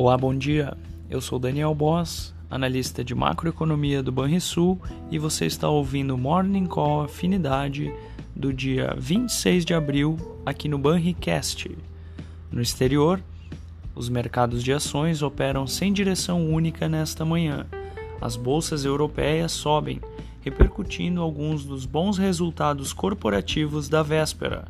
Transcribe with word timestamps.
Olá, 0.00 0.16
bom 0.16 0.32
dia. 0.32 0.78
Eu 1.10 1.20
sou 1.20 1.40
Daniel 1.40 1.74
Boss, 1.74 2.32
analista 2.48 3.02
de 3.02 3.16
macroeconomia 3.16 4.00
do 4.00 4.12
Banrisul, 4.12 4.80
e 5.10 5.18
você 5.18 5.44
está 5.44 5.68
ouvindo 5.68 6.16
Morning 6.16 6.66
Call 6.66 7.02
Afinidade 7.02 7.92
do 8.32 8.52
dia 8.52 8.94
26 8.96 9.64
de 9.64 9.74
abril 9.74 10.16
aqui 10.46 10.68
no 10.68 10.78
Banricast. 10.78 11.76
No 12.48 12.62
exterior, 12.62 13.20
os 13.92 14.08
mercados 14.08 14.62
de 14.62 14.72
ações 14.72 15.20
operam 15.20 15.66
sem 15.66 15.92
direção 15.92 16.48
única 16.48 16.88
nesta 16.88 17.24
manhã. 17.24 17.66
As 18.20 18.36
bolsas 18.36 18.84
europeias 18.84 19.50
sobem, 19.50 20.00
repercutindo 20.42 21.20
alguns 21.20 21.64
dos 21.64 21.84
bons 21.84 22.16
resultados 22.18 22.92
corporativos 22.92 23.88
da 23.88 24.04
véspera. 24.04 24.68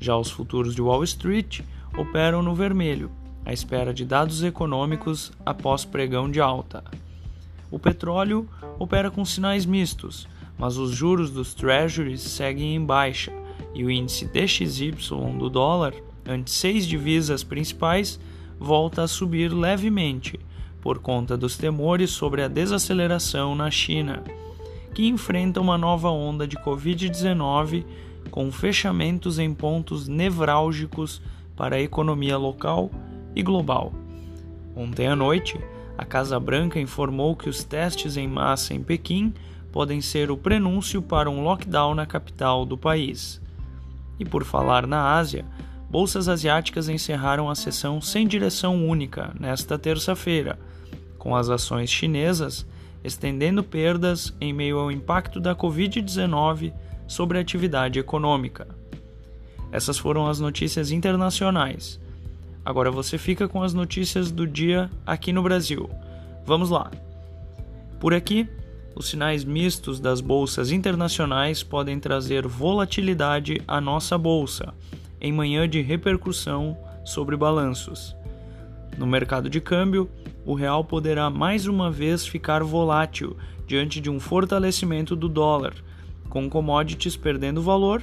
Já 0.00 0.16
os 0.16 0.30
futuros 0.30 0.74
de 0.74 0.80
Wall 0.80 1.04
Street 1.04 1.60
operam 1.94 2.42
no 2.42 2.54
vermelho, 2.54 3.10
à 3.44 3.52
espera 3.52 3.92
de 3.92 4.04
dados 4.04 4.42
econômicos 4.42 5.32
após 5.44 5.84
pregão 5.84 6.30
de 6.30 6.40
alta. 6.40 6.84
O 7.70 7.78
petróleo 7.78 8.48
opera 8.78 9.10
com 9.10 9.24
sinais 9.24 9.64
mistos, 9.64 10.28
mas 10.58 10.76
os 10.76 10.90
juros 10.92 11.30
dos 11.30 11.54
treasuries 11.54 12.20
seguem 12.20 12.74
em 12.74 12.84
baixa 12.84 13.32
e 13.74 13.84
o 13.84 13.90
índice 13.90 14.26
DXY 14.26 14.92
do 15.38 15.48
dólar, 15.48 15.94
ante 16.26 16.50
seis 16.50 16.86
divisas 16.86 17.42
principais, 17.42 18.20
volta 18.58 19.02
a 19.02 19.08
subir 19.08 19.52
levemente 19.52 20.38
por 20.80 20.98
conta 20.98 21.36
dos 21.36 21.56
temores 21.56 22.10
sobre 22.10 22.42
a 22.42 22.48
desaceleração 22.48 23.54
na 23.54 23.70
China, 23.70 24.22
que 24.94 25.06
enfrenta 25.06 25.60
uma 25.60 25.78
nova 25.78 26.10
onda 26.10 26.46
de 26.46 26.56
Covid-19 26.56 27.84
com 28.30 28.52
fechamentos 28.52 29.38
em 29.38 29.54
pontos 29.54 30.06
nevrálgicos 30.06 31.22
para 31.56 31.76
a 31.76 31.80
economia 31.80 32.36
local 32.36 32.90
e 33.34 33.42
global. 33.42 33.92
Ontem 34.74 35.06
à 35.06 35.16
noite, 35.16 35.58
a 35.96 36.04
Casa 36.04 36.38
Branca 36.40 36.80
informou 36.80 37.36
que 37.36 37.48
os 37.48 37.62
testes 37.62 38.16
em 38.16 38.26
massa 38.26 38.74
em 38.74 38.82
Pequim 38.82 39.32
podem 39.70 40.00
ser 40.00 40.30
o 40.30 40.36
prenúncio 40.36 41.00
para 41.00 41.30
um 41.30 41.42
lockdown 41.42 41.94
na 41.94 42.06
capital 42.06 42.64
do 42.64 42.76
país. 42.76 43.40
E 44.18 44.24
por 44.24 44.44
falar 44.44 44.86
na 44.86 45.14
Ásia, 45.14 45.44
bolsas 45.90 46.28
asiáticas 46.28 46.88
encerraram 46.88 47.48
a 47.48 47.54
sessão 47.54 48.00
sem 48.00 48.26
direção 48.26 48.86
única 48.86 49.34
nesta 49.38 49.78
terça-feira, 49.78 50.58
com 51.18 51.34
as 51.36 51.48
ações 51.48 51.90
chinesas 51.90 52.66
estendendo 53.04 53.64
perdas 53.64 54.34
em 54.40 54.52
meio 54.52 54.78
ao 54.78 54.90
impacto 54.90 55.40
da 55.40 55.54
Covid-19 55.54 56.72
sobre 57.06 57.38
a 57.38 57.40
atividade 57.40 57.98
econômica. 57.98 58.68
Essas 59.72 59.98
foram 59.98 60.26
as 60.26 60.38
notícias 60.38 60.90
internacionais. 60.90 62.00
Agora 62.64 62.90
você 62.90 63.18
fica 63.18 63.48
com 63.48 63.62
as 63.62 63.74
notícias 63.74 64.30
do 64.30 64.46
dia 64.46 64.90
aqui 65.04 65.32
no 65.32 65.42
Brasil. 65.42 65.90
Vamos 66.44 66.70
lá. 66.70 66.90
Por 67.98 68.14
aqui, 68.14 68.48
os 68.94 69.08
sinais 69.08 69.44
mistos 69.44 69.98
das 69.98 70.20
bolsas 70.20 70.70
internacionais 70.70 71.62
podem 71.62 71.98
trazer 71.98 72.46
volatilidade 72.46 73.60
à 73.66 73.80
nossa 73.80 74.16
bolsa 74.16 74.74
em 75.20 75.32
manhã 75.32 75.68
de 75.68 75.80
repercussão 75.80 76.76
sobre 77.04 77.36
balanços. 77.36 78.14
No 78.98 79.06
mercado 79.06 79.48
de 79.48 79.60
câmbio, 79.60 80.10
o 80.44 80.54
real 80.54 80.84
poderá 80.84 81.30
mais 81.30 81.66
uma 81.66 81.90
vez 81.90 82.26
ficar 82.26 82.62
volátil 82.62 83.36
diante 83.66 84.00
de 84.00 84.10
um 84.10 84.20
fortalecimento 84.20 85.16
do 85.16 85.28
dólar, 85.28 85.74
com 86.28 86.50
commodities 86.50 87.16
perdendo 87.16 87.62
valor, 87.62 88.02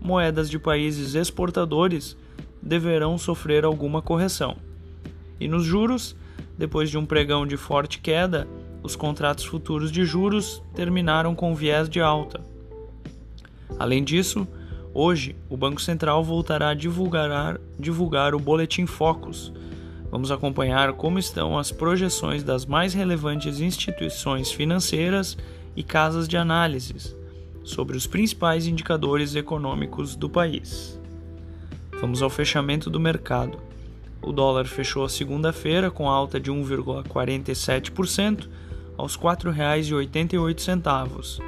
moedas 0.00 0.48
de 0.48 0.58
países 0.58 1.14
exportadores 1.14 2.16
deverão 2.62 3.16
sofrer 3.16 3.64
alguma 3.64 4.02
correção. 4.02 4.56
E 5.40 5.46
nos 5.46 5.64
juros, 5.64 6.16
depois 6.56 6.90
de 6.90 6.98
um 6.98 7.06
pregão 7.06 7.46
de 7.46 7.56
forte 7.56 7.98
queda, 8.00 8.48
os 8.82 8.96
contratos 8.96 9.44
futuros 9.44 9.90
de 9.90 10.04
juros 10.04 10.62
terminaram 10.74 11.34
com 11.34 11.54
viés 11.54 11.88
de 11.88 12.00
alta. 12.00 12.40
Além 13.78 14.02
disso, 14.02 14.46
hoje 14.92 15.36
o 15.48 15.56
Banco 15.56 15.80
Central 15.80 16.24
voltará 16.24 16.70
a 16.70 16.74
divulgar, 16.74 17.60
divulgar 17.78 18.34
o 18.34 18.38
Boletim 18.38 18.86
Focus. 18.86 19.52
Vamos 20.10 20.30
acompanhar 20.30 20.94
como 20.94 21.18
estão 21.18 21.58
as 21.58 21.70
projeções 21.70 22.42
das 22.42 22.64
mais 22.64 22.94
relevantes 22.94 23.60
instituições 23.60 24.50
financeiras 24.50 25.36
e 25.76 25.82
casas 25.82 26.26
de 26.26 26.36
análises 26.36 27.14
sobre 27.62 27.96
os 27.96 28.06
principais 28.06 28.66
indicadores 28.66 29.34
econômicos 29.34 30.16
do 30.16 30.28
país. 30.28 30.98
Vamos 32.00 32.22
ao 32.22 32.30
fechamento 32.30 32.88
do 32.88 33.00
mercado. 33.00 33.58
O 34.22 34.30
dólar 34.30 34.66
fechou 34.66 35.04
a 35.04 35.08
segunda-feira 35.08 35.90
com 35.90 36.08
alta 36.08 36.38
de 36.38 36.48
1,47% 36.48 38.48
aos 38.96 39.16
R$ 39.16 39.22
4,88. 39.22 41.42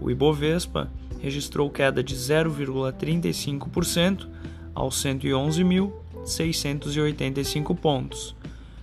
O 0.00 0.10
Ibovespa 0.10 0.90
registrou 1.22 1.70
queda 1.70 2.02
de 2.02 2.14
0,35% 2.14 4.28
aos 4.74 5.02
111.685 5.02 7.74
pontos. 7.74 8.36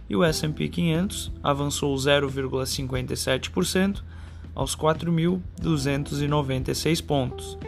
E 0.09 0.15
o 0.15 0.23
S&P 0.23 0.69
500 0.69 1.31
avançou 1.43 1.95
0,57% 1.95 4.01
aos 4.55 4.75
4.296 4.75 7.05
pontos 7.05 7.59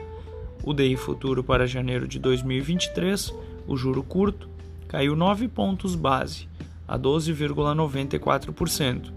o 0.63 0.73
DI 0.73 0.95
futuro 0.95 1.43
para 1.43 1.67
janeiro 1.67 2.07
de 2.07 2.17
2023, 2.17 3.33
o 3.67 3.75
juro 3.75 4.01
curto, 4.01 4.49
caiu 4.87 5.15
9 5.15 5.49
pontos 5.49 5.93
base, 5.93 6.47
a 6.87 6.97
12,94%, 6.97 9.11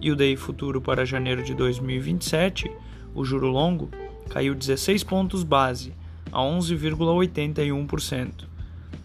e 0.00 0.10
o 0.10 0.16
DI 0.16 0.36
futuro 0.36 0.80
para 0.80 1.04
janeiro 1.04 1.42
de 1.42 1.54
2027, 1.54 2.70
o 3.14 3.24
juro 3.24 3.48
longo, 3.48 3.90
caiu 4.30 4.54
16 4.54 5.04
pontos 5.04 5.42
base, 5.42 5.92
a 6.32 6.40
11,81%. 6.40 8.46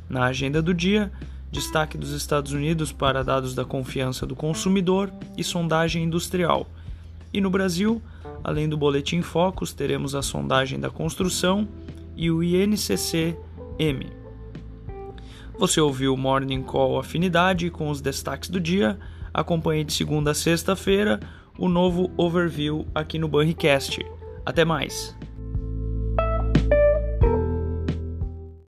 Na 0.09 0.25
agenda 0.25 0.61
do 0.61 0.73
dia, 0.73 1.11
destaque 1.51 1.97
dos 1.97 2.11
Estados 2.11 2.53
Unidos 2.53 2.91
para 2.91 3.23
dados 3.23 3.53
da 3.53 3.65
confiança 3.65 4.25
do 4.25 4.35
consumidor 4.35 5.11
e 5.37 5.43
sondagem 5.43 6.03
industrial. 6.03 6.67
E 7.33 7.39
no 7.39 7.49
Brasil, 7.49 8.01
além 8.43 8.67
do 8.67 8.77
boletim 8.77 9.21
Focus, 9.21 9.73
teremos 9.73 10.15
a 10.15 10.21
sondagem 10.21 10.79
da 10.79 10.89
construção 10.89 11.67
e 12.15 12.29
o 12.31 12.43
INCC-M. 12.43 14.07
Você 15.57 15.79
ouviu 15.79 16.13
o 16.13 16.17
Morning 16.17 16.63
Call 16.63 16.99
Afinidade 16.99 17.69
com 17.69 17.89
os 17.89 18.01
destaques 18.01 18.49
do 18.49 18.59
dia. 18.59 18.99
Acompanhe 19.33 19.83
de 19.83 19.93
segunda 19.93 20.31
a 20.31 20.33
sexta-feira 20.33 21.19
o 21.57 21.69
novo 21.69 22.11
overview 22.17 22.87
aqui 22.95 23.19
no 23.19 23.27
Banricast. 23.27 24.03
Até 24.45 24.65
mais! 24.65 25.15